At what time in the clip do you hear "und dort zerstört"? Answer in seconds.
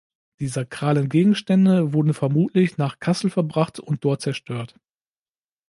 3.79-4.73